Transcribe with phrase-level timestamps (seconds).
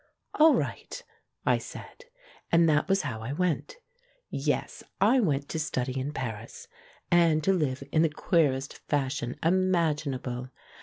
[0.33, 1.03] "All right,"
[1.45, 2.05] I said.
[2.51, 3.75] And that was how I went.
[4.31, 6.67] Yes, I went to study in Paris,
[7.11, 10.49] and to live in the queerest fashion imaginable.